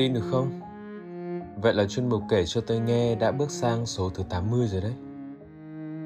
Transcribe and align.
Tin 0.00 0.14
được 0.14 0.24
không? 0.30 0.60
Vậy 1.62 1.74
là 1.74 1.84
chuyên 1.84 2.08
mục 2.08 2.22
kể 2.28 2.44
cho 2.46 2.60
tôi 2.60 2.80
nghe 2.80 3.14
đã 3.14 3.32
bước 3.32 3.50
sang 3.50 3.86
số 3.86 4.10
thứ 4.10 4.22
80 4.30 4.66
rồi 4.66 4.80
đấy. 4.80 4.94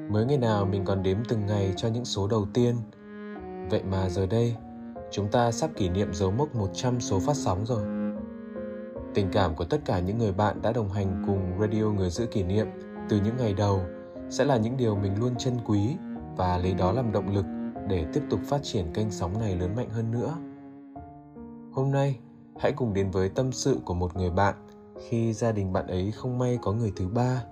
Mới 0.09 0.25
ngày 0.25 0.37
nào 0.37 0.65
mình 0.65 0.85
còn 0.85 1.03
đếm 1.03 1.17
từng 1.27 1.45
ngày 1.45 1.73
cho 1.77 1.87
những 1.87 2.05
số 2.05 2.27
đầu 2.27 2.47
tiên. 2.53 2.75
Vậy 3.69 3.83
mà 3.91 4.09
giờ 4.09 4.25
đây, 4.25 4.55
chúng 5.11 5.27
ta 5.27 5.51
sắp 5.51 5.69
kỷ 5.75 5.89
niệm 5.89 6.13
dấu 6.13 6.31
mốc 6.31 6.55
100 6.55 6.99
số 6.99 7.19
phát 7.19 7.35
sóng 7.35 7.65
rồi. 7.65 7.83
Tình 9.13 9.29
cảm 9.31 9.55
của 9.55 9.65
tất 9.65 9.81
cả 9.85 9.99
những 9.99 10.17
người 10.17 10.31
bạn 10.31 10.61
đã 10.61 10.71
đồng 10.71 10.89
hành 10.89 11.23
cùng 11.27 11.59
Radio 11.59 11.83
Người 11.83 12.09
Giữ 12.09 12.25
Kỷ 12.25 12.43
Niệm 12.43 12.67
từ 13.09 13.19
những 13.25 13.37
ngày 13.37 13.53
đầu 13.53 13.81
sẽ 14.29 14.45
là 14.45 14.57
những 14.57 14.77
điều 14.77 14.95
mình 14.95 15.19
luôn 15.19 15.35
trân 15.35 15.53
quý 15.65 15.95
và 16.37 16.57
lấy 16.57 16.73
đó 16.73 16.91
làm 16.91 17.11
động 17.11 17.35
lực 17.35 17.45
để 17.87 18.05
tiếp 18.13 18.21
tục 18.29 18.39
phát 18.45 18.63
triển 18.63 18.93
kênh 18.93 19.11
sóng 19.11 19.39
này 19.39 19.55
lớn 19.55 19.75
mạnh 19.75 19.89
hơn 19.89 20.11
nữa. 20.11 20.37
Hôm 21.71 21.91
nay, 21.91 22.19
hãy 22.59 22.71
cùng 22.71 22.93
đến 22.93 23.11
với 23.11 23.29
tâm 23.29 23.51
sự 23.51 23.79
của 23.85 23.93
một 23.93 24.15
người 24.15 24.29
bạn 24.29 24.55
khi 25.09 25.33
gia 25.33 25.51
đình 25.51 25.73
bạn 25.73 25.87
ấy 25.87 26.11
không 26.11 26.37
may 26.37 26.59
có 26.61 26.73
người 26.73 26.93
thứ 26.95 27.07
ba. 27.07 27.43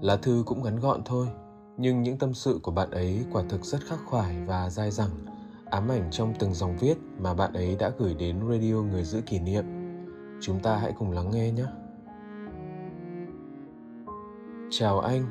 Lá 0.00 0.16
thư 0.16 0.42
cũng 0.46 0.62
ngắn 0.62 0.80
gọn 0.80 1.00
thôi, 1.04 1.26
nhưng 1.76 2.02
những 2.02 2.18
tâm 2.18 2.34
sự 2.34 2.60
của 2.62 2.72
bạn 2.72 2.90
ấy 2.90 3.24
quả 3.32 3.42
thực 3.48 3.64
rất 3.64 3.78
khắc 3.86 3.98
khoải 4.06 4.36
và 4.46 4.70
dai 4.70 4.90
dẳng, 4.90 5.10
ám 5.70 5.88
ảnh 5.88 6.08
trong 6.10 6.34
từng 6.38 6.54
dòng 6.54 6.76
viết 6.76 6.94
mà 7.18 7.34
bạn 7.34 7.52
ấy 7.52 7.76
đã 7.78 7.90
gửi 7.98 8.14
đến 8.14 8.40
radio 8.50 8.74
người 8.74 9.04
giữ 9.04 9.20
kỷ 9.20 9.38
niệm. 9.38 9.64
Chúng 10.40 10.60
ta 10.60 10.76
hãy 10.76 10.92
cùng 10.98 11.12
lắng 11.12 11.30
nghe 11.30 11.50
nhé. 11.50 11.64
Chào 14.70 15.00
anh. 15.00 15.26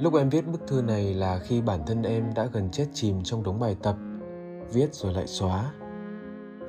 Lúc 0.00 0.14
em 0.14 0.28
viết 0.28 0.46
bức 0.46 0.66
thư 0.66 0.82
này 0.82 1.14
là 1.14 1.38
khi 1.38 1.60
bản 1.60 1.80
thân 1.86 2.02
em 2.02 2.34
đã 2.34 2.46
gần 2.52 2.70
chết 2.70 2.86
chìm 2.92 3.22
trong 3.22 3.42
đống 3.42 3.60
bài 3.60 3.76
tập, 3.82 3.96
viết 4.72 4.94
rồi 4.94 5.12
lại 5.12 5.26
xóa 5.26 5.72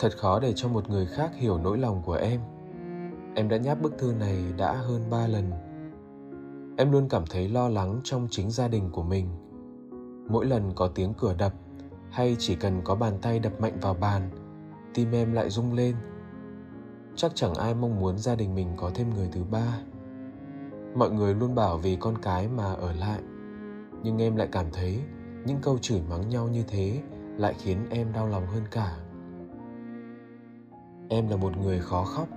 thật 0.02 0.18
khó 0.18 0.40
để 0.40 0.54
cho 0.56 0.68
một 0.68 0.90
người 0.90 1.06
khác 1.06 1.32
hiểu 1.36 1.58
nỗi 1.58 1.78
lòng 1.78 2.02
của 2.06 2.14
em. 2.14 2.42
Em 3.36 3.50
đã 3.50 3.58
nháp 3.58 3.82
bức 3.82 3.98
thư 3.98 4.14
này 4.20 4.38
đã 4.58 4.74
hơn 4.74 5.02
ba 5.10 5.28
lần. 5.28 5.52
Em 6.78 6.92
luôn 6.92 7.10
cảm 7.10 7.24
thấy 7.30 7.50
lo 7.50 7.70
lắng 7.70 8.00
trong 8.04 8.28
chính 8.32 8.52
gia 8.52 8.68
đình 8.68 8.90
của 8.92 9.04
mình. 9.04 9.28
Mỗi 10.30 10.46
lần 10.46 10.72
có 10.76 10.88
tiếng 10.88 11.14
cửa 11.14 11.36
đập 11.38 11.54
hay 12.12 12.36
chỉ 12.40 12.56
cần 12.56 12.82
có 12.84 12.96
bàn 12.96 13.14
tay 13.22 13.40
đập 13.40 13.62
mạnh 13.62 13.78
vào 13.82 13.94
bàn, 13.94 14.30
tim 14.94 15.12
em 15.12 15.34
lại 15.34 15.50
rung 15.50 15.74
lên. 15.74 15.96
Chắc 17.16 17.32
chẳng 17.36 17.54
ai 17.54 17.74
mong 17.74 18.00
muốn 18.00 18.18
gia 18.18 18.36
đình 18.36 18.56
mình 18.56 18.68
có 18.78 18.92
thêm 18.94 19.14
người 19.16 19.30
thứ 19.32 19.44
ba. 19.52 19.80
Mọi 20.96 21.12
người 21.12 21.36
luôn 21.36 21.56
bảo 21.56 21.78
vì 21.78 21.96
con 21.96 22.18
cái 22.22 22.48
mà 22.48 22.74
ở 22.74 22.94
lại, 22.94 23.20
nhưng 24.04 24.22
em 24.22 24.36
lại 24.36 24.48
cảm 24.52 24.66
thấy 24.74 25.00
những 25.46 25.58
câu 25.62 25.78
chửi 25.78 26.02
mắng 26.10 26.30
nhau 26.30 26.48
như 26.48 26.64
thế 26.68 27.02
lại 27.38 27.54
khiến 27.58 27.78
em 27.90 28.14
đau 28.14 28.28
lòng 28.28 28.48
hơn 28.48 28.64
cả 28.72 29.01
em 31.12 31.28
là 31.28 31.36
một 31.36 31.58
người 31.58 31.80
khó 31.80 32.04
khóc. 32.04 32.28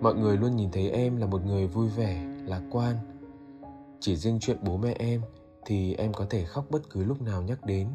Mọi 0.00 0.14
người 0.14 0.36
luôn 0.36 0.56
nhìn 0.56 0.70
thấy 0.70 0.90
em 0.90 1.16
là 1.16 1.26
một 1.26 1.46
người 1.46 1.66
vui 1.66 1.88
vẻ, 1.88 2.24
lạc 2.44 2.62
quan. 2.70 2.96
Chỉ 4.00 4.16
riêng 4.16 4.38
chuyện 4.40 4.56
bố 4.62 4.76
mẹ 4.76 4.94
em 4.98 5.20
thì 5.64 5.94
em 5.94 6.12
có 6.12 6.26
thể 6.30 6.44
khóc 6.44 6.64
bất 6.70 6.90
cứ 6.90 7.04
lúc 7.04 7.22
nào 7.22 7.42
nhắc 7.42 7.66
đến. 7.66 7.88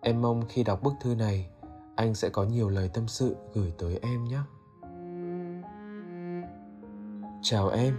Em 0.00 0.22
mong 0.22 0.42
khi 0.48 0.64
đọc 0.64 0.82
bức 0.82 0.92
thư 1.00 1.14
này, 1.14 1.48
anh 1.96 2.14
sẽ 2.14 2.28
có 2.28 2.44
nhiều 2.44 2.68
lời 2.68 2.90
tâm 2.94 3.08
sự 3.08 3.36
gửi 3.54 3.72
tới 3.78 3.98
em 4.02 4.24
nhé. 4.24 4.40
Chào 7.42 7.68
em. 7.68 7.96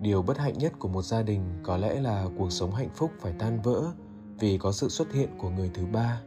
Điều 0.00 0.22
bất 0.22 0.38
hạnh 0.38 0.58
nhất 0.58 0.72
của 0.78 0.88
một 0.88 1.02
gia 1.02 1.22
đình 1.22 1.42
có 1.62 1.76
lẽ 1.76 2.00
là 2.00 2.26
cuộc 2.38 2.52
sống 2.52 2.74
hạnh 2.74 2.90
phúc 2.94 3.10
phải 3.20 3.32
tan 3.38 3.62
vỡ 3.62 3.82
vì 4.38 4.58
có 4.58 4.72
sự 4.72 4.88
xuất 4.88 5.12
hiện 5.12 5.28
của 5.38 5.50
người 5.50 5.70
thứ 5.74 5.86
ba. 5.92 6.20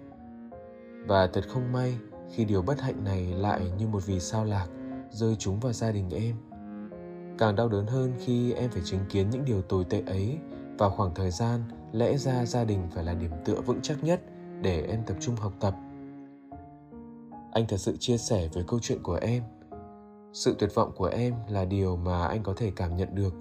Và 1.08 1.28
thật 1.28 1.42
không 1.50 1.72
may 1.72 1.98
khi 2.32 2.46
điều 2.46 2.62
bất 2.62 2.82
hạnh 2.82 3.04
này 3.04 3.26
lại 3.26 3.62
như 3.78 3.88
một 3.88 4.06
vì 4.06 4.20
sao 4.20 4.46
lạc 4.46 4.68
rơi 5.12 5.36
chúng 5.36 5.60
vào 5.60 5.74
gia 5.74 5.92
đình 5.92 6.10
em. 6.10 6.36
Càng 7.38 7.56
đau 7.56 7.70
đớn 7.70 7.88
hơn 7.88 8.14
khi 8.20 8.54
em 8.54 8.72
phải 8.72 8.82
chứng 8.86 9.06
kiến 9.10 9.30
những 9.30 9.46
điều 9.46 9.62
tồi 9.62 9.86
tệ 9.86 10.04
ấy 10.06 10.38
vào 10.78 10.90
khoảng 10.90 11.14
thời 11.16 11.32
gian 11.32 11.62
lẽ 11.92 12.18
ra 12.18 12.46
gia 12.46 12.64
đình 12.64 12.88
phải 12.92 13.04
là 13.04 13.14
điểm 13.14 13.32
tựa 13.46 13.62
vững 13.62 13.80
chắc 13.82 14.04
nhất 14.04 14.22
để 14.62 14.82
em 14.82 15.04
tập 15.06 15.18
trung 15.20 15.36
học 15.36 15.54
tập. 15.60 15.76
Anh 17.52 17.66
thật 17.68 17.78
sự 17.78 17.98
chia 17.98 18.18
sẻ 18.18 18.48
với 18.54 18.64
câu 18.68 18.80
chuyện 18.80 19.04
của 19.04 19.20
em. 19.22 19.44
Sự 20.34 20.56
tuyệt 20.60 20.76
vọng 20.76 20.92
của 20.96 21.06
em 21.06 21.34
là 21.50 21.66
điều 21.66 21.96
mà 21.96 22.28
anh 22.28 22.44
có 22.44 22.54
thể 22.58 22.72
cảm 22.76 22.98
nhận 22.98 23.16
được 23.16 23.34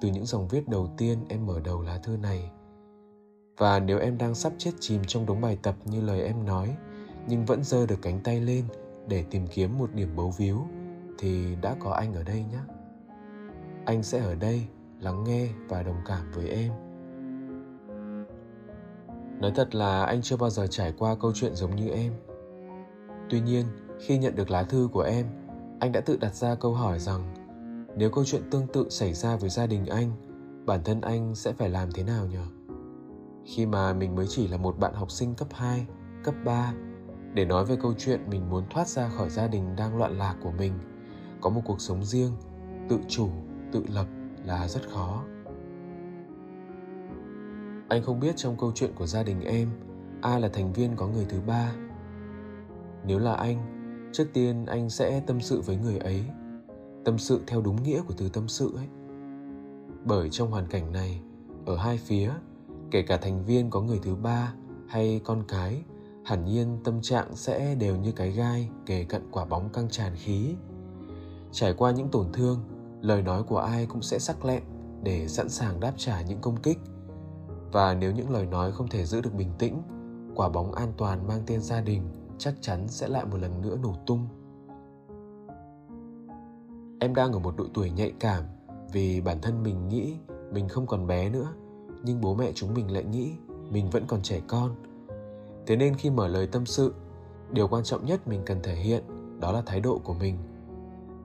từ 0.00 0.08
những 0.08 0.26
dòng 0.26 0.48
viết 0.48 0.68
đầu 0.68 0.88
tiên 0.96 1.18
em 1.28 1.46
mở 1.46 1.60
đầu 1.60 1.82
lá 1.82 1.98
thư 1.98 2.16
này. 2.16 2.50
Và 3.58 3.78
nếu 3.78 3.98
em 3.98 4.18
đang 4.18 4.34
sắp 4.34 4.52
chết 4.58 4.70
chìm 4.80 5.02
trong 5.06 5.26
đống 5.26 5.40
bài 5.40 5.58
tập 5.62 5.74
như 5.84 6.00
lời 6.00 6.22
em 6.22 6.44
nói 6.44 6.76
nhưng 7.28 7.44
vẫn 7.44 7.64
giơ 7.64 7.86
được 7.86 7.98
cánh 8.02 8.20
tay 8.20 8.40
lên 8.40 8.64
để 9.08 9.24
tìm 9.30 9.46
kiếm 9.46 9.78
một 9.78 9.94
điểm 9.94 10.16
bấu 10.16 10.30
víu 10.38 10.66
thì 11.18 11.56
đã 11.62 11.76
có 11.80 11.90
anh 11.90 12.14
ở 12.14 12.22
đây 12.22 12.44
nhé 12.52 12.58
anh 13.84 14.02
sẽ 14.02 14.18
ở 14.18 14.34
đây 14.34 14.66
lắng 15.00 15.24
nghe 15.24 15.48
và 15.68 15.82
đồng 15.82 16.00
cảm 16.06 16.30
với 16.32 16.48
em. 16.48 16.72
Nói 19.40 19.52
thật 19.54 19.74
là 19.74 20.04
anh 20.04 20.22
chưa 20.22 20.36
bao 20.36 20.50
giờ 20.50 20.66
trải 20.66 20.92
qua 20.98 21.14
câu 21.14 21.32
chuyện 21.34 21.54
giống 21.54 21.76
như 21.76 21.88
em. 21.88 22.12
Tuy 23.30 23.40
nhiên 23.40 23.66
khi 24.00 24.18
nhận 24.18 24.34
được 24.34 24.50
lá 24.50 24.62
thư 24.62 24.88
của 24.92 25.02
em 25.02 25.26
anh 25.80 25.92
đã 25.92 26.00
tự 26.00 26.16
đặt 26.16 26.34
ra 26.34 26.54
câu 26.54 26.74
hỏi 26.74 26.98
rằng 26.98 27.34
nếu 27.96 28.10
câu 28.10 28.24
chuyện 28.24 28.42
tương 28.50 28.66
tự 28.66 28.86
xảy 28.90 29.14
ra 29.14 29.36
với 29.36 29.50
gia 29.50 29.66
đình 29.66 29.86
anh 29.86 30.12
bản 30.66 30.80
thân 30.84 31.00
anh 31.00 31.34
sẽ 31.34 31.52
phải 31.52 31.68
làm 31.68 31.92
thế 31.92 32.02
nào 32.02 32.26
nhỉ 32.26 32.36
khi 33.44 33.66
mà 33.66 33.92
mình 33.92 34.14
mới 34.14 34.26
chỉ 34.28 34.48
là 34.48 34.56
một 34.56 34.78
bạn 34.78 34.94
học 34.94 35.10
sinh 35.10 35.34
cấp 35.34 35.48
2, 35.52 35.86
cấp 36.24 36.34
3 36.44 36.72
để 37.34 37.44
nói 37.44 37.64
về 37.64 37.76
câu 37.76 37.94
chuyện 37.98 38.20
mình 38.30 38.50
muốn 38.50 38.64
thoát 38.70 38.88
ra 38.88 39.08
khỏi 39.08 39.30
gia 39.30 39.48
đình 39.48 39.76
đang 39.76 39.96
loạn 39.96 40.18
lạc 40.18 40.36
của 40.42 40.50
mình. 40.50 40.72
Có 41.40 41.50
một 41.50 41.60
cuộc 41.64 41.80
sống 41.80 42.04
riêng, 42.04 42.32
tự 42.88 42.98
chủ, 43.08 43.28
tự 43.72 43.84
lập 43.88 44.06
là 44.44 44.68
rất 44.68 44.88
khó. 44.90 45.24
Anh 47.88 48.02
không 48.02 48.20
biết 48.20 48.36
trong 48.36 48.56
câu 48.56 48.72
chuyện 48.74 48.90
của 48.94 49.06
gia 49.06 49.22
đình 49.22 49.40
em 49.40 49.68
ai 50.22 50.40
là 50.40 50.48
thành 50.48 50.72
viên 50.72 50.96
có 50.96 51.08
người 51.08 51.26
thứ 51.28 51.40
ba. 51.46 51.72
Nếu 53.06 53.18
là 53.18 53.34
anh, 53.34 53.58
trước 54.12 54.24
tiên 54.32 54.66
anh 54.66 54.90
sẽ 54.90 55.22
tâm 55.26 55.40
sự 55.40 55.60
với 55.60 55.76
người 55.76 55.98
ấy, 55.98 56.24
tâm 57.04 57.18
sự 57.18 57.40
theo 57.46 57.60
đúng 57.60 57.82
nghĩa 57.82 58.02
của 58.02 58.14
từ 58.16 58.28
tâm 58.28 58.48
sự 58.48 58.76
ấy. 58.76 58.86
Bởi 60.04 60.30
trong 60.30 60.50
hoàn 60.50 60.66
cảnh 60.66 60.92
này, 60.92 61.20
ở 61.66 61.76
hai 61.76 61.98
phía, 61.98 62.30
kể 62.90 63.02
cả 63.02 63.16
thành 63.16 63.44
viên 63.44 63.70
có 63.70 63.80
người 63.80 63.98
thứ 64.02 64.14
ba 64.14 64.52
hay 64.88 65.20
con 65.24 65.42
cái 65.48 65.82
hẳn 66.28 66.44
nhiên 66.44 66.78
tâm 66.84 67.02
trạng 67.02 67.36
sẽ 67.36 67.74
đều 67.74 67.96
như 67.96 68.12
cái 68.12 68.30
gai 68.30 68.68
kề 68.86 69.04
cận 69.04 69.22
quả 69.30 69.44
bóng 69.44 69.68
căng 69.68 69.88
tràn 69.90 70.12
khí. 70.16 70.54
Trải 71.52 71.74
qua 71.74 71.90
những 71.90 72.08
tổn 72.08 72.26
thương, 72.32 72.60
lời 73.00 73.22
nói 73.22 73.42
của 73.42 73.58
ai 73.58 73.86
cũng 73.86 74.02
sẽ 74.02 74.18
sắc 74.18 74.44
lẹm 74.44 74.62
để 75.02 75.28
sẵn 75.28 75.48
sàng 75.48 75.80
đáp 75.80 75.92
trả 75.96 76.22
những 76.22 76.40
công 76.40 76.56
kích. 76.56 76.78
Và 77.72 77.94
nếu 77.94 78.12
những 78.12 78.30
lời 78.30 78.46
nói 78.46 78.72
không 78.72 78.88
thể 78.88 79.04
giữ 79.04 79.20
được 79.20 79.34
bình 79.34 79.52
tĩnh, 79.58 79.82
quả 80.34 80.48
bóng 80.48 80.72
an 80.72 80.92
toàn 80.96 81.26
mang 81.28 81.42
tên 81.46 81.60
gia 81.60 81.80
đình 81.80 82.02
chắc 82.38 82.54
chắn 82.60 82.88
sẽ 82.88 83.08
lại 83.08 83.24
một 83.24 83.36
lần 83.36 83.60
nữa 83.62 83.76
nổ 83.82 83.94
tung. 84.06 84.28
Em 87.00 87.14
đang 87.14 87.32
ở 87.32 87.38
một 87.38 87.56
độ 87.56 87.64
tuổi 87.74 87.90
nhạy 87.90 88.12
cảm 88.20 88.44
vì 88.92 89.20
bản 89.20 89.40
thân 89.40 89.62
mình 89.62 89.88
nghĩ 89.88 90.16
mình 90.52 90.68
không 90.68 90.86
còn 90.86 91.06
bé 91.06 91.30
nữa, 91.30 91.52
nhưng 92.04 92.20
bố 92.20 92.34
mẹ 92.34 92.52
chúng 92.54 92.74
mình 92.74 92.92
lại 92.92 93.04
nghĩ 93.04 93.32
mình 93.70 93.90
vẫn 93.90 94.04
còn 94.06 94.22
trẻ 94.22 94.40
con 94.48 94.87
thế 95.68 95.76
nên 95.76 95.94
khi 95.94 96.10
mở 96.10 96.28
lời 96.28 96.46
tâm 96.46 96.66
sự, 96.66 96.94
điều 97.52 97.68
quan 97.68 97.84
trọng 97.84 98.06
nhất 98.06 98.28
mình 98.28 98.42
cần 98.46 98.60
thể 98.62 98.74
hiện 98.74 99.02
đó 99.40 99.52
là 99.52 99.62
thái 99.66 99.80
độ 99.80 100.00
của 100.04 100.14
mình. 100.14 100.38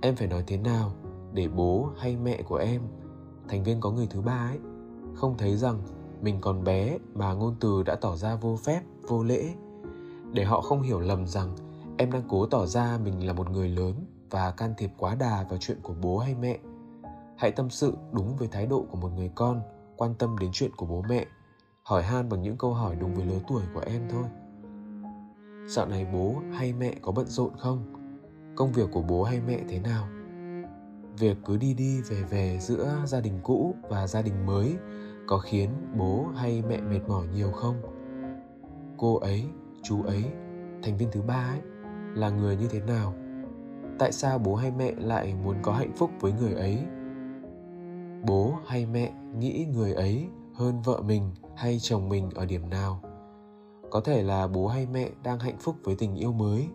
Em 0.01 0.16
phải 0.16 0.28
nói 0.28 0.44
thế 0.48 0.57
nào 0.57 0.92
để 1.34 1.48
bố 1.48 1.90
hay 1.98 2.18
mẹ 2.18 2.42
của 2.42 2.56
em, 2.56 2.81
thành 3.48 3.63
viên 3.63 3.80
có 3.80 3.92
người 3.92 4.07
thứ 4.10 4.22
ba 4.22 4.50
ấy, 4.51 4.60
không 5.16 5.38
thấy 5.38 5.57
rằng 5.57 5.81
mình 6.22 6.42
còn 6.42 6.63
bé 6.63 6.98
mà 7.13 7.34
ngôn 7.34 7.56
từ 7.60 7.84
đã 7.84 7.95
tỏ 7.95 8.16
ra 8.16 8.36
vô 8.36 8.57
phép, 8.63 8.81
vô 9.07 9.24
lễ. 9.24 9.54
Để 10.34 10.44
họ 10.44 10.62
không 10.62 10.81
hiểu 10.81 11.00
lầm 11.00 11.28
rằng 11.28 11.56
em 11.98 12.12
đang 12.12 12.24
cố 12.30 12.46
tỏ 12.46 12.66
ra 12.66 13.00
mình 13.04 13.28
là 13.28 13.34
một 13.34 13.50
người 13.50 13.69
lớn 13.69 13.94
và 14.30 14.51
can 14.51 14.74
thiệp 14.78 14.92
quá 14.98 15.16
đà 15.16 15.46
vào 15.50 15.60
chuyện 15.62 15.78
của 15.84 15.94
bố 16.01 16.18
hay 16.18 16.36
mẹ. 16.36 16.60
Hãy 17.38 17.51
tâm 17.51 17.69
sự 17.69 17.94
đúng 18.12 18.36
với 18.38 18.48
thái 18.48 18.66
độ 18.66 18.86
của 18.92 18.98
một 18.98 19.10
người 19.16 19.31
con, 19.36 19.62
quan 19.98 20.13
tâm 20.16 20.38
đến 20.38 20.50
chuyện 20.54 20.72
của 20.75 20.86
bố 20.86 21.04
mẹ 21.10 21.25
hỏi 21.84 22.04
han 22.04 22.30
bằng 22.30 22.42
những 22.42 22.58
câu 22.58 22.74
hỏi 22.74 22.96
đúng 23.00 23.14
với 23.16 23.26
lứa 23.26 23.40
tuổi 23.48 23.64
của 23.74 23.84
em 23.86 24.02
thôi. 24.10 24.24
Dạo 25.68 25.88
này 25.88 26.08
bố 26.14 26.36
hay 26.52 26.74
mẹ 26.74 26.96
có 27.02 27.12
bận 27.12 27.28
rộn 27.28 27.52
không? 27.58 27.80
Công 28.56 28.72
việc 28.72 28.90
của 28.92 29.02
bố 29.02 29.24
hay 29.24 29.42
mẹ 29.48 29.60
thế 29.70 29.80
nào? 29.80 30.08
Việc 31.20 31.38
cứ 31.46 31.58
đi 31.58 31.74
đi 31.74 32.02
về 32.02 32.24
về 32.24 32.58
giữa 32.62 32.96
gia 33.06 33.22
đình 33.22 33.40
cũ 33.44 33.76
và 33.90 34.08
gia 34.08 34.22
đình 34.22 34.46
mới 34.46 34.76
có 35.28 35.38
khiến 35.38 35.70
bố 35.98 36.26
hay 36.36 36.64
mẹ 36.70 36.82
mệt 36.82 37.00
mỏi 37.08 37.28
nhiều 37.28 37.52
không? 37.52 37.76
Cô 38.98 39.16
ấy, 39.16 39.46
chú 39.84 40.04
ấy, 40.04 40.24
thành 40.84 40.98
viên 40.98 41.10
thứ 41.12 41.22
ba 41.22 41.48
ấy, 41.52 41.60
là 42.16 42.30
người 42.30 42.56
như 42.56 42.68
thế 42.68 42.80
nào? 42.80 43.14
Tại 44.00 44.12
sao 44.12 44.40
bố 44.40 44.56
hay 44.56 44.72
mẹ 44.72 44.94
lại 44.98 45.36
muốn 45.44 45.56
có 45.62 45.74
hạnh 45.74 45.94
phúc 45.96 46.12
với 46.20 46.32
người 46.32 46.54
ấy? 46.54 46.80
Bố 48.28 48.58
hay 48.66 48.86
mẹ 48.86 49.14
nghĩ 49.38 49.68
người 49.74 49.94
ấy 49.94 50.30
hơn 50.54 50.82
vợ 50.82 51.02
mình 51.02 51.32
hay 51.56 51.80
chồng 51.80 52.10
mình 52.10 52.30
ở 52.36 52.46
điểm 52.46 52.70
nào. 52.70 53.00
Có 53.92 54.02
thể 54.02 54.24
là 54.24 54.48
bố 54.48 54.68
hay 54.68 54.88
mẹ 54.94 55.10
đang 55.24 55.40
hạnh 55.40 55.58
phúc 55.60 55.76
với 55.84 55.96
tình 55.96 56.16
yêu 56.16 56.32
mới, 56.32 56.68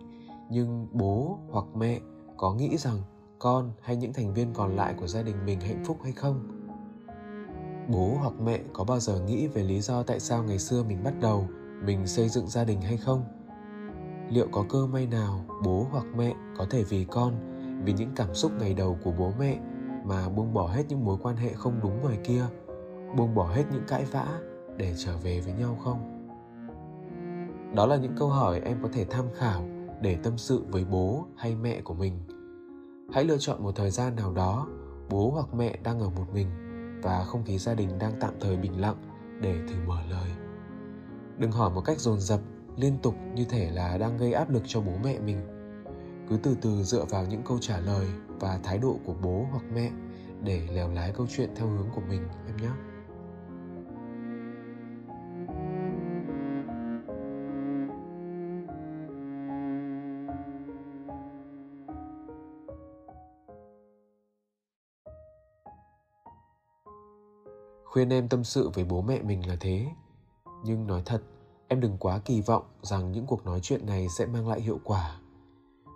nhưng 0.50 0.86
bố 0.92 1.38
hoặc 1.50 1.64
mẹ 1.74 2.00
có 2.36 2.54
nghĩ 2.54 2.76
rằng 2.76 3.02
con 3.38 3.72
hay 3.82 3.96
những 3.96 4.12
thành 4.12 4.34
viên 4.34 4.54
còn 4.54 4.76
lại 4.76 4.94
của 5.00 5.06
gia 5.06 5.22
đình 5.22 5.44
mình 5.44 5.60
hạnh 5.60 5.84
phúc 5.84 5.98
hay 6.02 6.12
không? 6.12 6.48
Bố 7.88 8.16
hoặc 8.20 8.32
mẹ 8.44 8.60
có 8.72 8.84
bao 8.84 9.00
giờ 9.00 9.20
nghĩ 9.20 9.46
về 9.46 9.62
lý 9.62 9.80
do 9.80 10.02
tại 10.02 10.20
sao 10.20 10.42
ngày 10.42 10.58
xưa 10.58 10.82
mình 10.82 11.04
bắt 11.04 11.14
đầu, 11.20 11.46
mình 11.84 12.06
xây 12.06 12.28
dựng 12.28 12.48
gia 12.48 12.64
đình 12.64 12.80
hay 12.80 12.96
không? 12.96 13.24
Liệu 14.30 14.48
có 14.52 14.64
cơ 14.68 14.86
may 14.86 15.06
nào 15.06 15.44
bố 15.64 15.86
hoặc 15.90 16.04
mẹ 16.16 16.34
có 16.58 16.66
thể 16.70 16.84
vì 16.84 17.04
con, 17.04 17.34
vì 17.84 17.92
những 17.92 18.10
cảm 18.16 18.34
xúc 18.34 18.52
ngày 18.58 18.74
đầu 18.74 18.98
của 19.04 19.12
bố 19.18 19.32
mẹ 19.38 19.58
mà 20.04 20.28
buông 20.28 20.54
bỏ 20.54 20.66
hết 20.66 20.84
những 20.88 21.04
mối 21.04 21.18
quan 21.22 21.36
hệ 21.36 21.52
không 21.52 21.80
đúng 21.82 22.00
ngoài 22.02 22.18
kia? 22.24 22.44
Buông 23.16 23.34
bỏ 23.34 23.48
hết 23.48 23.64
những 23.72 23.84
cãi 23.88 24.04
vã 24.04 24.40
để 24.76 24.94
trở 24.96 25.16
về 25.16 25.40
với 25.40 25.52
nhau 25.52 25.78
không? 25.84 26.14
Đó 27.74 27.86
là 27.86 27.96
những 27.96 28.14
câu 28.18 28.28
hỏi 28.28 28.60
em 28.60 28.78
có 28.82 28.88
thể 28.92 29.04
tham 29.04 29.24
khảo 29.34 29.64
để 30.02 30.16
tâm 30.22 30.38
sự 30.38 30.64
với 30.68 30.84
bố 30.84 31.26
hay 31.36 31.54
mẹ 31.54 31.80
của 31.80 31.94
mình. 31.94 32.18
Hãy 33.12 33.24
lựa 33.24 33.38
chọn 33.38 33.62
một 33.62 33.76
thời 33.76 33.90
gian 33.90 34.16
nào 34.16 34.32
đó 34.32 34.66
bố 35.10 35.30
hoặc 35.30 35.54
mẹ 35.54 35.78
đang 35.82 36.00
ở 36.00 36.10
một 36.10 36.26
mình 36.34 36.48
và 37.02 37.24
không 37.24 37.44
khí 37.44 37.58
gia 37.58 37.74
đình 37.74 37.98
đang 37.98 38.12
tạm 38.20 38.34
thời 38.40 38.56
bình 38.56 38.80
lặng 38.80 38.96
để 39.40 39.54
thử 39.68 39.74
mở 39.86 39.98
lời. 40.10 40.30
Đừng 41.38 41.52
hỏi 41.52 41.70
một 41.70 41.80
cách 41.80 41.98
dồn 41.98 42.20
dập, 42.20 42.40
liên 42.76 42.98
tục 43.02 43.14
như 43.34 43.44
thể 43.44 43.70
là 43.70 43.98
đang 43.98 44.16
gây 44.16 44.32
áp 44.32 44.50
lực 44.50 44.62
cho 44.66 44.80
bố 44.80 44.92
mẹ 45.04 45.18
mình. 45.18 45.40
Cứ 46.28 46.38
từ 46.42 46.56
từ 46.62 46.82
dựa 46.82 47.04
vào 47.04 47.26
những 47.26 47.42
câu 47.42 47.58
trả 47.60 47.80
lời 47.80 48.06
và 48.40 48.60
thái 48.62 48.78
độ 48.78 48.98
của 49.04 49.14
bố 49.22 49.46
hoặc 49.50 49.64
mẹ 49.74 49.90
để 50.42 50.68
lèo 50.72 50.90
lái 50.90 51.12
câu 51.12 51.26
chuyện 51.30 51.50
theo 51.56 51.68
hướng 51.68 51.88
của 51.94 52.02
mình, 52.08 52.22
em 52.46 52.56
nhé. 52.56 52.87
Khuyên 67.90 68.12
em 68.12 68.28
tâm 68.28 68.44
sự 68.44 68.70
với 68.74 68.84
bố 68.84 69.02
mẹ 69.02 69.22
mình 69.22 69.48
là 69.48 69.56
thế. 69.60 69.86
Nhưng 70.64 70.86
nói 70.86 71.02
thật, 71.06 71.22
em 71.68 71.80
đừng 71.80 71.96
quá 71.98 72.18
kỳ 72.18 72.40
vọng 72.40 72.64
rằng 72.82 73.12
những 73.12 73.26
cuộc 73.26 73.44
nói 73.46 73.60
chuyện 73.62 73.86
này 73.86 74.06
sẽ 74.18 74.26
mang 74.26 74.48
lại 74.48 74.60
hiệu 74.60 74.80
quả. 74.84 75.20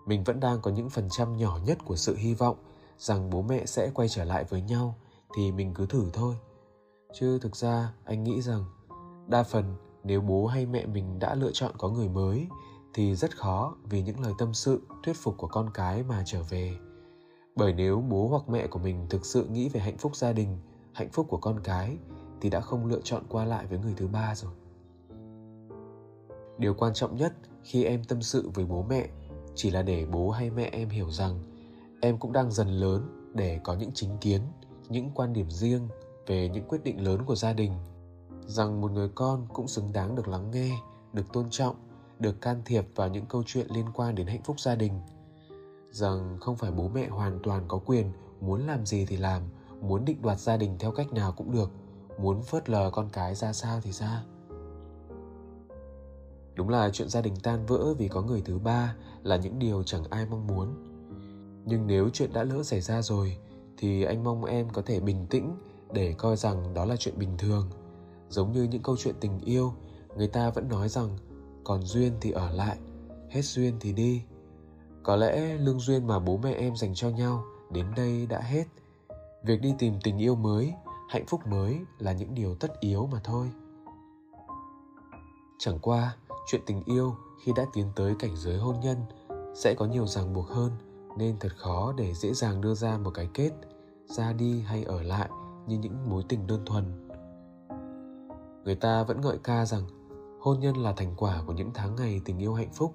Mình 0.06 0.24
vẫn 0.24 0.40
đang 0.40 0.60
có 0.60 0.70
những 0.70 0.90
phần 0.90 1.08
trăm 1.10 1.36
nhỏ 1.36 1.58
nhất 1.64 1.78
của 1.84 1.96
sự 1.96 2.16
hy 2.16 2.34
vọng 2.34 2.56
rằng 2.98 3.30
bố 3.30 3.42
mẹ 3.42 3.66
sẽ 3.66 3.90
quay 3.94 4.08
trở 4.08 4.24
lại 4.24 4.44
với 4.44 4.62
nhau 4.62 4.94
thì 5.36 5.52
mình 5.52 5.74
cứ 5.74 5.86
thử 5.86 6.10
thôi. 6.12 6.36
Chứ 7.14 7.38
thực 7.38 7.56
ra, 7.56 7.92
anh 8.04 8.24
nghĩ 8.24 8.42
rằng 8.42 8.64
đa 9.26 9.42
phần 9.42 9.76
nếu 10.04 10.20
bố 10.20 10.46
hay 10.46 10.66
mẹ 10.66 10.86
mình 10.86 11.18
đã 11.18 11.34
lựa 11.34 11.50
chọn 11.52 11.72
có 11.78 11.88
người 11.88 12.08
mới 12.08 12.46
thì 12.94 13.14
rất 13.14 13.36
khó 13.36 13.74
vì 13.84 14.02
những 14.02 14.20
lời 14.20 14.32
tâm 14.38 14.54
sự, 14.54 14.82
thuyết 15.02 15.16
phục 15.16 15.36
của 15.36 15.46
con 15.46 15.70
cái 15.74 16.02
mà 16.02 16.22
trở 16.26 16.42
về. 16.42 16.76
Bởi 17.56 17.72
nếu 17.72 18.00
bố 18.00 18.28
hoặc 18.28 18.48
mẹ 18.48 18.66
của 18.66 18.78
mình 18.78 19.06
thực 19.10 19.26
sự 19.26 19.44
nghĩ 19.44 19.68
về 19.68 19.80
hạnh 19.80 19.98
phúc 19.98 20.16
gia 20.16 20.32
đình 20.32 20.58
hạnh 20.92 21.10
phúc 21.12 21.26
của 21.28 21.36
con 21.36 21.60
cái 21.64 21.96
thì 22.40 22.50
đã 22.50 22.60
không 22.60 22.86
lựa 22.86 23.00
chọn 23.04 23.22
qua 23.28 23.44
lại 23.44 23.66
với 23.66 23.78
người 23.78 23.94
thứ 23.96 24.06
ba 24.06 24.34
rồi. 24.34 24.52
Điều 26.58 26.74
quan 26.74 26.94
trọng 26.94 27.16
nhất 27.16 27.32
khi 27.62 27.84
em 27.84 28.04
tâm 28.04 28.22
sự 28.22 28.50
với 28.54 28.64
bố 28.64 28.82
mẹ 28.82 29.08
chỉ 29.54 29.70
là 29.70 29.82
để 29.82 30.06
bố 30.06 30.30
hay 30.30 30.50
mẹ 30.50 30.68
em 30.72 30.88
hiểu 30.88 31.10
rằng 31.10 31.42
em 32.00 32.18
cũng 32.18 32.32
đang 32.32 32.50
dần 32.50 32.68
lớn 32.68 33.32
để 33.34 33.60
có 33.64 33.74
những 33.74 33.90
chính 33.94 34.18
kiến, 34.20 34.40
những 34.88 35.10
quan 35.14 35.32
điểm 35.32 35.50
riêng 35.50 35.88
về 36.26 36.48
những 36.48 36.64
quyết 36.68 36.84
định 36.84 37.04
lớn 37.04 37.24
của 37.26 37.36
gia 37.36 37.52
đình. 37.52 37.72
Rằng 38.46 38.80
một 38.80 38.90
người 38.90 39.08
con 39.14 39.46
cũng 39.52 39.68
xứng 39.68 39.92
đáng 39.92 40.14
được 40.14 40.28
lắng 40.28 40.50
nghe, 40.50 40.78
được 41.12 41.32
tôn 41.32 41.46
trọng, 41.50 41.76
được 42.18 42.40
can 42.40 42.62
thiệp 42.64 42.86
vào 42.94 43.08
những 43.08 43.26
câu 43.26 43.42
chuyện 43.46 43.66
liên 43.70 43.86
quan 43.94 44.14
đến 44.14 44.26
hạnh 44.26 44.42
phúc 44.44 44.60
gia 44.60 44.74
đình. 44.74 44.92
Rằng 45.90 46.36
không 46.40 46.56
phải 46.56 46.70
bố 46.70 46.88
mẹ 46.88 47.08
hoàn 47.08 47.38
toàn 47.42 47.64
có 47.68 47.78
quyền 47.86 48.12
muốn 48.40 48.66
làm 48.66 48.86
gì 48.86 49.06
thì 49.06 49.16
làm 49.16 49.42
muốn 49.82 50.05
định 50.05 50.23
đoạt 50.23 50.40
gia 50.40 50.56
đình 50.56 50.76
theo 50.79 50.93
cách 50.93 51.12
nào 51.12 51.32
cũng 51.32 51.52
được, 51.52 51.70
muốn 52.19 52.43
phớt 52.43 52.70
lờ 52.70 52.90
con 52.90 53.08
cái 53.12 53.34
ra 53.34 53.52
sao 53.52 53.81
thì 53.82 53.93
ra. 53.93 54.25
Đúng 56.55 56.69
là 56.69 56.90
chuyện 56.90 57.08
gia 57.08 57.20
đình 57.20 57.34
tan 57.43 57.67
vỡ 57.67 57.94
vì 57.94 58.08
có 58.08 58.23
người 58.23 58.43
thứ 58.44 58.58
ba 58.58 58.96
là 59.23 59.37
những 59.37 59.58
điều 59.58 59.82
chẳng 59.82 60.05
ai 60.11 60.26
mong 60.26 60.46
muốn. 60.46 60.69
Nhưng 61.64 61.87
nếu 61.87 62.11
chuyện 62.12 62.32
đã 62.32 62.44
lỡ 62.44 62.62
xảy 62.62 62.81
ra 62.81 63.02
rồi, 63.02 63.37
thì 63.76 64.02
anh 64.02 64.25
mong 64.25 64.44
em 64.44 64.70
có 64.70 64.82
thể 64.82 65.00
bình 65.00 65.26
tĩnh 65.31 65.56
để 65.93 66.14
coi 66.19 66.37
rằng 66.37 66.75
đó 66.75 66.85
là 66.85 66.96
chuyện 66.96 67.19
bình 67.19 67.37
thường. 67.38 67.70
Giống 68.28 68.52
như 68.52 68.62
những 68.62 68.82
câu 68.82 68.96
chuyện 68.96 69.14
tình 69.20 69.40
yêu, 69.40 69.73
người 70.17 70.28
ta 70.28 70.50
vẫn 70.50 70.69
nói 70.69 70.88
rằng, 70.88 71.19
còn 71.64 71.82
duyên 71.82 72.12
thì 72.20 72.31
ở 72.31 72.50
lại, 72.50 72.78
hết 73.31 73.44
duyên 73.44 73.76
thì 73.81 73.93
đi. 73.93 74.23
Có 75.02 75.17
lẽ 75.17 75.56
lương 75.58 75.81
duyên 75.81 76.06
mà 76.06 76.19
bố 76.19 76.37
mẹ 76.37 76.52
em 76.52 76.76
dành 76.76 76.94
cho 76.94 77.11
nhau 77.11 77.44
đến 77.70 77.87
đây 77.96 78.26
đã 78.26 78.40
hết 78.40 78.64
việc 79.44 79.60
đi 79.60 79.74
tìm 79.78 79.94
tình 80.02 80.18
yêu 80.18 80.34
mới, 80.34 80.74
hạnh 81.08 81.26
phúc 81.26 81.40
mới 81.46 81.80
là 81.98 82.12
những 82.12 82.34
điều 82.34 82.54
tất 82.54 82.80
yếu 82.80 83.08
mà 83.12 83.20
thôi. 83.24 83.50
Chẳng 85.58 85.78
qua, 85.82 86.16
chuyện 86.46 86.60
tình 86.66 86.82
yêu 86.84 87.16
khi 87.44 87.52
đã 87.56 87.66
tiến 87.72 87.86
tới 87.96 88.14
cảnh 88.18 88.36
giới 88.36 88.58
hôn 88.58 88.80
nhân 88.80 88.96
sẽ 89.54 89.74
có 89.74 89.86
nhiều 89.86 90.06
ràng 90.06 90.32
buộc 90.32 90.48
hơn, 90.48 90.70
nên 91.18 91.36
thật 91.40 91.52
khó 91.56 91.94
để 91.96 92.14
dễ 92.14 92.32
dàng 92.32 92.61
đưa 92.61 92.75
ra 92.75 92.99
một 92.99 93.11
cái 93.14 93.28
kết, 93.34 93.50
ra 94.06 94.32
đi 94.32 94.61
hay 94.61 94.82
ở 94.82 95.02
lại 95.02 95.28
như 95.66 95.78
những 95.78 96.11
mối 96.11 96.22
tình 96.28 96.46
đơn 96.46 96.64
thuần. 96.66 97.08
Người 98.64 98.75
ta 98.75 99.02
vẫn 99.02 99.20
ngợi 99.20 99.38
ca 99.38 99.66
rằng 99.66 99.82
hôn 100.40 100.61
nhân 100.61 100.76
là 100.76 100.92
thành 100.92 101.14
quả 101.16 101.42
của 101.46 101.52
những 101.52 101.70
tháng 101.75 101.96
ngày 101.96 102.20
tình 102.25 102.38
yêu 102.38 102.54
hạnh 102.54 102.72
phúc. 102.72 102.94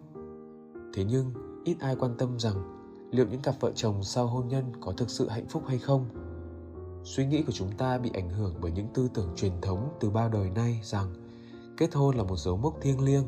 Thế 0.93 1.03
nhưng, 1.03 1.33
ít 1.63 1.75
ai 1.79 1.95
quan 1.95 2.15
tâm 2.17 2.39
rằng 2.39 2.87
liệu 3.11 3.25
những 3.27 3.41
cặp 3.41 3.55
vợ 3.59 3.71
chồng 3.75 4.03
sau 4.03 4.27
hôn 4.27 4.47
nhân 4.47 4.63
có 4.81 4.91
thực 4.91 5.09
sự 5.09 5.29
hạnh 5.29 5.47
phúc 5.49 5.63
hay 5.67 5.79
không 5.79 6.05
suy 7.07 7.25
nghĩ 7.25 7.43
của 7.43 7.51
chúng 7.51 7.71
ta 7.71 7.97
bị 7.97 8.09
ảnh 8.13 8.29
hưởng 8.29 8.55
bởi 8.61 8.71
những 8.71 8.87
tư 8.93 9.09
tưởng 9.13 9.29
truyền 9.35 9.51
thống 9.61 9.89
từ 9.99 10.09
bao 10.09 10.29
đời 10.29 10.49
nay 10.49 10.79
rằng 10.83 11.13
kết 11.77 11.93
hôn 11.93 12.15
là 12.15 12.23
một 12.23 12.35
dấu 12.37 12.57
mốc 12.57 12.81
thiêng 12.81 13.03
liêng, 13.03 13.23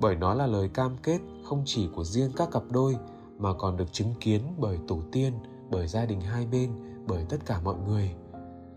bởi 0.00 0.16
nó 0.16 0.34
là 0.34 0.46
lời 0.46 0.68
cam 0.68 0.96
kết 1.02 1.20
không 1.44 1.62
chỉ 1.66 1.88
của 1.94 2.04
riêng 2.04 2.30
các 2.36 2.48
cặp 2.52 2.62
đôi 2.70 2.96
mà 3.38 3.52
còn 3.52 3.76
được 3.76 3.92
chứng 3.92 4.14
kiến 4.20 4.42
bởi 4.58 4.78
tổ 4.88 5.00
tiên, 5.12 5.32
bởi 5.70 5.88
gia 5.88 6.06
đình 6.06 6.20
hai 6.20 6.46
bên, 6.46 6.70
bởi 7.06 7.24
tất 7.28 7.36
cả 7.46 7.60
mọi 7.60 7.76
người. 7.88 8.14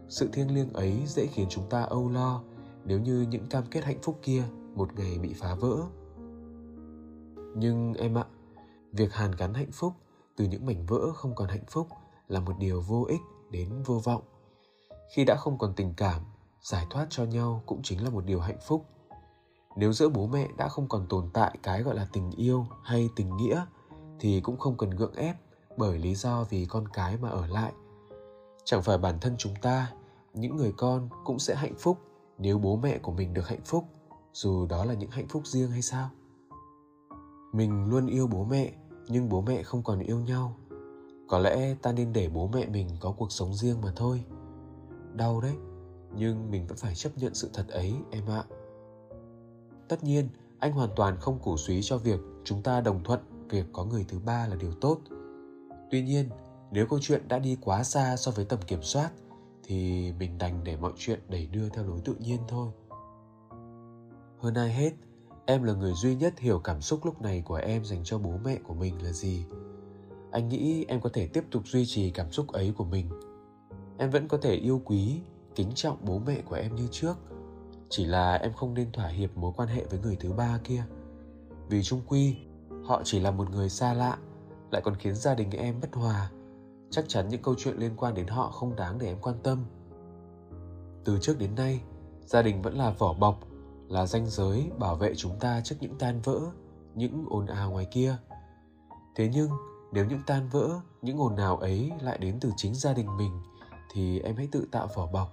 Sự 0.09 0.29
thiêng 0.33 0.55
liêng 0.55 0.73
ấy 0.73 1.03
dễ 1.07 1.25
khiến 1.25 1.47
chúng 1.49 1.69
ta 1.69 1.81
âu 1.81 2.09
lo 2.09 2.41
nếu 2.85 2.99
như 2.99 3.25
những 3.29 3.47
cam 3.49 3.63
kết 3.71 3.83
hạnh 3.83 3.99
phúc 4.01 4.19
kia 4.23 4.43
một 4.75 4.89
ngày 4.95 5.19
bị 5.19 5.33
phá 5.33 5.55
vỡ. 5.55 5.77
Nhưng 7.55 7.93
em 7.93 8.17
ạ, 8.17 8.25
việc 8.91 9.13
hàn 9.13 9.31
gắn 9.37 9.53
hạnh 9.53 9.71
phúc 9.71 9.93
từ 10.35 10.45
những 10.45 10.65
mảnh 10.65 10.85
vỡ 10.85 11.11
không 11.13 11.35
còn 11.35 11.49
hạnh 11.49 11.65
phúc 11.67 11.87
là 12.27 12.39
một 12.39 12.53
điều 12.59 12.81
vô 12.81 13.05
ích 13.09 13.21
đến 13.51 13.83
vô 13.85 14.01
vọng. 14.03 14.21
Khi 15.15 15.25
đã 15.25 15.35
không 15.35 15.57
còn 15.57 15.73
tình 15.75 15.93
cảm, 15.97 16.21
giải 16.61 16.85
thoát 16.89 17.07
cho 17.09 17.23
nhau 17.23 17.63
cũng 17.65 17.81
chính 17.83 18.03
là 18.03 18.09
một 18.09 18.25
điều 18.25 18.39
hạnh 18.39 18.59
phúc. 18.67 18.85
Nếu 19.75 19.93
giữa 19.93 20.09
bố 20.09 20.27
mẹ 20.27 20.47
đã 20.57 20.67
không 20.67 20.87
còn 20.87 21.07
tồn 21.09 21.29
tại 21.33 21.57
cái 21.63 21.83
gọi 21.83 21.95
là 21.95 22.07
tình 22.13 22.31
yêu 22.31 22.65
hay 22.83 23.09
tình 23.15 23.37
nghĩa, 23.37 23.65
thì 24.19 24.41
cũng 24.41 24.57
không 24.57 24.77
cần 24.77 24.89
gượng 24.89 25.15
ép 25.15 25.35
bởi 25.77 25.99
lý 25.99 26.15
do 26.15 26.43
vì 26.43 26.65
con 26.65 26.87
cái 26.87 27.17
mà 27.17 27.29
ở 27.29 27.47
lại. 27.47 27.73
Chẳng 28.63 28.83
phải 28.83 28.97
bản 28.97 29.19
thân 29.19 29.35
chúng 29.37 29.55
ta, 29.61 29.91
những 30.33 30.57
người 30.57 30.73
con 30.77 31.09
cũng 31.25 31.39
sẽ 31.39 31.55
hạnh 31.55 31.75
phúc 31.79 31.97
nếu 32.37 32.57
bố 32.57 32.75
mẹ 32.75 32.97
của 32.97 33.11
mình 33.11 33.33
được 33.33 33.47
hạnh 33.47 33.63
phúc, 33.65 33.85
dù 34.33 34.65
đó 34.65 34.85
là 34.85 34.93
những 34.93 35.11
hạnh 35.11 35.27
phúc 35.27 35.47
riêng 35.47 35.71
hay 35.71 35.81
sao? 35.81 36.09
Mình 37.53 37.85
luôn 37.85 38.07
yêu 38.07 38.27
bố 38.27 38.43
mẹ, 38.43 38.73
nhưng 39.07 39.29
bố 39.29 39.41
mẹ 39.41 39.63
không 39.63 39.83
còn 39.83 39.99
yêu 39.99 40.19
nhau 40.19 40.55
có 41.29 41.39
lẽ 41.39 41.75
ta 41.81 41.91
nên 41.91 42.13
để 42.13 42.29
bố 42.29 42.49
mẹ 42.53 42.65
mình 42.65 42.89
có 42.99 43.11
cuộc 43.11 43.31
sống 43.31 43.53
riêng 43.53 43.81
mà 43.81 43.91
thôi. 43.95 44.23
Đau 45.13 45.41
đấy, 45.41 45.55
nhưng 46.15 46.51
mình 46.51 46.67
vẫn 46.67 46.77
phải 46.77 46.95
chấp 46.95 47.17
nhận 47.17 47.33
sự 47.33 47.49
thật 47.53 47.67
ấy, 47.67 47.93
em 48.11 48.23
ạ. 48.29 48.43
Tất 49.87 50.03
nhiên, 50.03 50.29
anh 50.59 50.71
hoàn 50.71 50.89
toàn 50.95 51.17
không 51.19 51.39
cổ 51.43 51.57
suý 51.57 51.79
cho 51.83 51.97
việc 51.97 52.19
chúng 52.43 52.63
ta 52.63 52.81
đồng 52.81 53.03
thuận, 53.03 53.19
việc 53.49 53.65
có 53.73 53.85
người 53.85 54.05
thứ 54.07 54.19
ba 54.19 54.47
là 54.47 54.55
điều 54.55 54.73
tốt. 54.81 54.99
Tuy 55.91 56.01
nhiên, 56.01 56.29
nếu 56.71 56.85
câu 56.87 56.99
chuyện 57.01 57.27
đã 57.27 57.39
đi 57.39 57.57
quá 57.61 57.83
xa 57.83 58.15
so 58.17 58.31
với 58.31 58.45
tầm 58.45 58.59
kiểm 58.67 58.83
soát, 58.83 59.11
thì 59.63 60.11
mình 60.19 60.37
đành 60.37 60.63
để 60.63 60.77
mọi 60.77 60.93
chuyện 60.97 61.19
đẩy 61.29 61.47
đưa 61.47 61.69
theo 61.69 61.83
lối 61.83 62.01
tự 62.05 62.15
nhiên 62.19 62.39
thôi. 62.47 62.71
Hơn 64.39 64.53
ai 64.53 64.73
hết, 64.73 64.91
em 65.45 65.63
là 65.63 65.73
người 65.73 65.93
duy 65.93 66.15
nhất 66.15 66.39
hiểu 66.39 66.59
cảm 66.59 66.81
xúc 66.81 67.05
lúc 67.05 67.21
này 67.21 67.41
của 67.41 67.55
em 67.55 67.85
dành 67.85 68.03
cho 68.03 68.17
bố 68.17 68.31
mẹ 68.43 68.57
của 68.63 68.73
mình 68.73 69.03
là 69.03 69.11
gì 69.11 69.45
anh 70.31 70.49
nghĩ 70.49 70.85
em 70.87 71.01
có 71.01 71.09
thể 71.13 71.27
tiếp 71.27 71.43
tục 71.51 71.63
duy 71.65 71.85
trì 71.85 72.11
cảm 72.11 72.31
xúc 72.31 72.47
ấy 72.47 72.73
của 72.77 72.85
mình. 72.85 73.09
Em 73.97 74.09
vẫn 74.09 74.27
có 74.27 74.37
thể 74.37 74.55
yêu 74.55 74.81
quý, 74.85 75.21
kính 75.55 75.71
trọng 75.75 75.97
bố 76.01 76.19
mẹ 76.19 76.41
của 76.49 76.55
em 76.55 76.75
như 76.75 76.87
trước. 76.91 77.15
Chỉ 77.89 78.05
là 78.05 78.33
em 78.33 78.53
không 78.53 78.73
nên 78.73 78.91
thỏa 78.91 79.07
hiệp 79.07 79.37
mối 79.37 79.53
quan 79.57 79.69
hệ 79.69 79.85
với 79.85 79.99
người 79.99 80.17
thứ 80.19 80.33
ba 80.33 80.59
kia. 80.63 80.83
Vì 81.69 81.83
trung 81.83 82.01
quy, 82.07 82.37
họ 82.85 83.01
chỉ 83.03 83.19
là 83.19 83.31
một 83.31 83.49
người 83.49 83.69
xa 83.69 83.93
lạ, 83.93 84.17
lại 84.71 84.81
còn 84.81 84.95
khiến 84.95 85.15
gia 85.15 85.35
đình 85.35 85.51
em 85.51 85.81
bất 85.81 85.93
hòa. 85.93 86.31
Chắc 86.89 87.05
chắn 87.07 87.29
những 87.29 87.41
câu 87.41 87.55
chuyện 87.57 87.77
liên 87.77 87.91
quan 87.97 88.13
đến 88.13 88.27
họ 88.27 88.51
không 88.51 88.75
đáng 88.75 88.97
để 88.99 89.07
em 89.07 89.17
quan 89.21 89.35
tâm. 89.43 89.65
Từ 91.05 91.17
trước 91.21 91.39
đến 91.39 91.55
nay, 91.55 91.81
gia 92.25 92.41
đình 92.41 92.61
vẫn 92.61 92.77
là 92.77 92.89
vỏ 92.89 93.13
bọc, 93.13 93.39
là 93.87 94.05
ranh 94.05 94.25
giới 94.29 94.71
bảo 94.79 94.95
vệ 94.95 95.15
chúng 95.15 95.39
ta 95.39 95.61
trước 95.63 95.75
những 95.79 95.95
tan 95.99 96.21
vỡ, 96.23 96.39
những 96.95 97.25
ồn 97.29 97.45
ào 97.45 97.71
ngoài 97.71 97.87
kia. 97.91 98.15
Thế 99.15 99.29
nhưng 99.33 99.49
nếu 99.91 100.05
những 100.05 100.21
tan 100.27 100.49
vỡ, 100.51 100.79
những 101.01 101.21
ồn 101.21 101.35
ào 101.35 101.57
ấy 101.57 101.91
lại 102.01 102.17
đến 102.17 102.37
từ 102.41 102.51
chính 102.57 102.75
gia 102.75 102.93
đình 102.93 103.17
mình, 103.17 103.41
thì 103.91 104.19
em 104.19 104.35
hãy 104.35 104.47
tự 104.51 104.67
tạo 104.71 104.87
vỏ 104.95 105.07
bọc, 105.07 105.27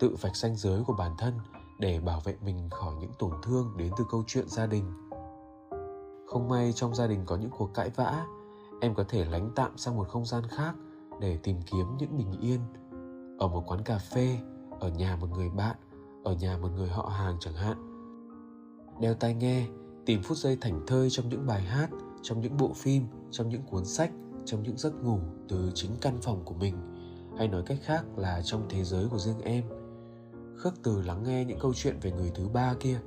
tự 0.00 0.16
vạch 0.20 0.36
ranh 0.36 0.56
giới 0.56 0.82
của 0.86 0.94
bản 0.98 1.14
thân 1.18 1.34
để 1.78 2.00
bảo 2.00 2.20
vệ 2.24 2.36
mình 2.44 2.68
khỏi 2.70 2.94
những 3.00 3.12
tổn 3.18 3.30
thương 3.42 3.76
đến 3.76 3.92
từ 3.96 4.04
câu 4.10 4.24
chuyện 4.26 4.48
gia 4.48 4.66
đình. 4.66 4.84
Không 6.26 6.48
may 6.48 6.72
trong 6.72 6.94
gia 6.94 7.06
đình 7.06 7.22
có 7.26 7.36
những 7.36 7.50
cuộc 7.50 7.74
cãi 7.74 7.90
vã, 7.96 8.26
em 8.80 8.94
có 8.94 9.04
thể 9.08 9.24
lánh 9.24 9.50
tạm 9.56 9.78
sang 9.78 9.96
một 9.96 10.08
không 10.08 10.26
gian 10.26 10.42
khác 10.48 10.74
để 11.20 11.38
tìm 11.42 11.56
kiếm 11.62 11.96
những 11.98 12.18
bình 12.18 12.40
yên. 12.40 12.60
Ở 13.38 13.48
một 13.48 13.64
quán 13.66 13.82
cà 13.82 13.98
phê, 13.98 14.38
ở 14.80 14.88
nhà 14.88 15.16
một 15.16 15.30
người 15.30 15.50
bạn, 15.50 15.76
ở 16.24 16.34
nhà 16.34 16.58
một 16.58 16.68
người 16.76 16.88
họ 16.88 17.08
hàng 17.08 17.36
chẳng 17.40 17.54
hạn. 17.54 17.76
Đeo 19.00 19.14
tai 19.14 19.34
nghe, 19.34 19.66
tìm 20.06 20.22
phút 20.22 20.38
giây 20.38 20.58
thảnh 20.60 20.86
thơi 20.86 21.10
trong 21.10 21.28
những 21.28 21.46
bài 21.46 21.62
hát 21.62 21.90
trong 22.22 22.40
những 22.40 22.56
bộ 22.56 22.72
phim, 22.74 23.06
trong 23.30 23.48
những 23.48 23.62
cuốn 23.62 23.84
sách, 23.84 24.10
trong 24.44 24.62
những 24.62 24.78
giấc 24.78 25.04
ngủ 25.04 25.18
từ 25.48 25.70
chính 25.74 25.90
căn 26.00 26.18
phòng 26.22 26.44
của 26.44 26.54
mình. 26.54 26.74
Hay 27.38 27.48
nói 27.48 27.62
cách 27.66 27.78
khác 27.82 28.04
là 28.16 28.42
trong 28.44 28.62
thế 28.68 28.84
giới 28.84 29.08
của 29.08 29.18
riêng 29.18 29.40
em. 29.40 29.64
Khước 30.56 30.74
từ 30.82 31.02
lắng 31.02 31.22
nghe 31.22 31.44
những 31.44 31.58
câu 31.58 31.74
chuyện 31.74 31.98
về 32.02 32.12
người 32.12 32.32
thứ 32.34 32.48
ba 32.48 32.74
kia, 32.80 33.00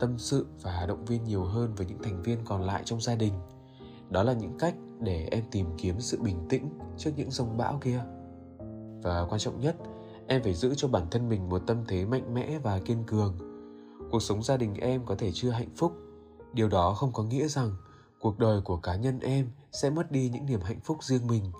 tâm 0.00 0.18
sự 0.18 0.46
và 0.62 0.86
động 0.86 1.04
viên 1.04 1.24
nhiều 1.24 1.44
hơn 1.44 1.74
với 1.74 1.86
những 1.86 2.02
thành 2.02 2.22
viên 2.22 2.38
còn 2.44 2.62
lại 2.62 2.82
trong 2.84 3.00
gia 3.00 3.14
đình. 3.14 3.32
Đó 4.10 4.22
là 4.22 4.32
những 4.32 4.58
cách 4.58 4.74
để 5.00 5.28
em 5.30 5.44
tìm 5.50 5.66
kiếm 5.78 6.00
sự 6.00 6.18
bình 6.22 6.46
tĩnh 6.48 6.68
trước 6.96 7.10
những 7.16 7.30
dông 7.30 7.56
bão 7.56 7.78
kia. 7.80 8.04
Và 9.02 9.26
quan 9.28 9.38
trọng 9.38 9.60
nhất, 9.60 9.76
em 10.26 10.42
phải 10.42 10.54
giữ 10.54 10.74
cho 10.74 10.88
bản 10.88 11.06
thân 11.10 11.28
mình 11.28 11.48
một 11.48 11.62
tâm 11.66 11.76
thế 11.88 12.04
mạnh 12.04 12.34
mẽ 12.34 12.58
và 12.58 12.78
kiên 12.78 13.04
cường. 13.06 13.34
Cuộc 14.10 14.22
sống 14.22 14.42
gia 14.42 14.56
đình 14.56 14.74
em 14.74 15.06
có 15.06 15.14
thể 15.14 15.30
chưa 15.34 15.50
hạnh 15.50 15.70
phúc. 15.76 15.92
Điều 16.52 16.68
đó 16.68 16.94
không 16.94 17.12
có 17.12 17.22
nghĩa 17.22 17.48
rằng 17.48 17.70
cuộc 18.20 18.38
đời 18.38 18.60
của 18.60 18.76
cá 18.76 18.96
nhân 18.96 19.20
em 19.20 19.50
sẽ 19.72 19.90
mất 19.90 20.12
đi 20.12 20.28
những 20.28 20.46
niềm 20.46 20.60
hạnh 20.60 20.80
phúc 20.80 21.04
riêng 21.04 21.26
mình. 21.26 21.52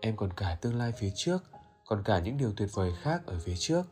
Em 0.00 0.16
còn 0.16 0.32
cả 0.32 0.58
tương 0.60 0.78
lai 0.78 0.92
phía 0.98 1.10
trước, 1.14 1.38
còn 1.86 2.02
cả 2.04 2.18
những 2.18 2.36
điều 2.36 2.52
tuyệt 2.56 2.68
vời 2.72 2.92
khác 3.00 3.26
ở 3.26 3.38
phía 3.38 3.54
trước. 3.56 3.82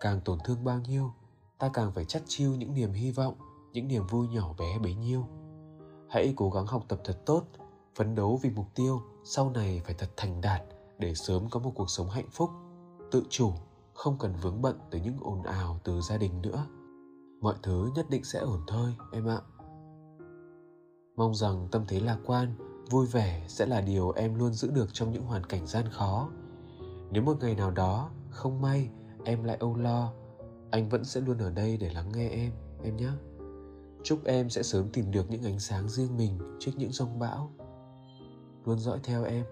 Càng 0.00 0.20
tổn 0.20 0.38
thương 0.44 0.64
bao 0.64 0.80
nhiêu, 0.80 1.12
ta 1.58 1.70
càng 1.72 1.92
phải 1.94 2.04
chắt 2.04 2.22
chiêu 2.26 2.54
những 2.54 2.74
niềm 2.74 2.92
hy 2.92 3.10
vọng, 3.10 3.34
những 3.72 3.88
niềm 3.88 4.06
vui 4.06 4.28
nhỏ 4.28 4.54
bé 4.58 4.78
bấy 4.78 4.94
nhiêu. 4.94 5.26
Hãy 6.10 6.34
cố 6.36 6.50
gắng 6.50 6.66
học 6.66 6.84
tập 6.88 7.00
thật 7.04 7.18
tốt, 7.26 7.44
phấn 7.94 8.14
đấu 8.14 8.40
vì 8.42 8.50
mục 8.50 8.66
tiêu, 8.74 9.02
sau 9.24 9.50
này 9.50 9.82
phải 9.84 9.94
thật 9.94 10.10
thành 10.16 10.40
đạt 10.40 10.62
để 10.98 11.14
sớm 11.14 11.50
có 11.50 11.60
một 11.60 11.72
cuộc 11.74 11.90
sống 11.90 12.10
hạnh 12.10 12.28
phúc. 12.32 12.50
Tự 13.10 13.22
chủ, 13.30 13.52
không 13.94 14.18
cần 14.18 14.34
vướng 14.42 14.62
bận 14.62 14.78
tới 14.90 15.00
những 15.00 15.18
ồn 15.20 15.42
ào 15.42 15.80
từ 15.84 16.00
gia 16.00 16.16
đình 16.16 16.42
nữa. 16.42 16.66
Mọi 17.40 17.54
thứ 17.62 17.90
nhất 17.94 18.10
định 18.10 18.24
sẽ 18.24 18.38
ổn 18.38 18.60
thôi, 18.66 18.94
em 19.12 19.28
ạ 19.28 19.38
mong 21.16 21.34
rằng 21.34 21.68
tâm 21.70 21.84
thế 21.88 22.00
lạc 22.00 22.18
quan, 22.26 22.54
vui 22.90 23.06
vẻ 23.06 23.44
sẽ 23.48 23.66
là 23.66 23.80
điều 23.80 24.10
em 24.10 24.34
luôn 24.34 24.52
giữ 24.52 24.70
được 24.70 24.94
trong 24.94 25.12
những 25.12 25.24
hoàn 25.24 25.46
cảnh 25.46 25.66
gian 25.66 25.88
khó. 25.88 26.30
Nếu 27.10 27.22
một 27.22 27.36
ngày 27.40 27.54
nào 27.54 27.70
đó 27.70 28.10
không 28.30 28.60
may 28.60 28.90
em 29.24 29.44
lại 29.44 29.56
âu 29.60 29.76
lo, 29.76 30.12
anh 30.70 30.88
vẫn 30.88 31.04
sẽ 31.04 31.20
luôn 31.20 31.38
ở 31.38 31.50
đây 31.50 31.76
để 31.76 31.90
lắng 31.94 32.12
nghe 32.14 32.28
em 32.28 32.52
em 32.82 32.96
nhé. 32.96 33.10
Chúc 34.02 34.24
em 34.24 34.50
sẽ 34.50 34.62
sớm 34.62 34.88
tìm 34.92 35.10
được 35.10 35.30
những 35.30 35.42
ánh 35.42 35.60
sáng 35.60 35.88
riêng 35.88 36.16
mình 36.16 36.38
trước 36.60 36.72
những 36.76 36.92
giông 36.92 37.18
bão. 37.18 37.50
Luôn 38.64 38.78
dõi 38.78 38.98
theo 39.02 39.24
em. 39.24 39.44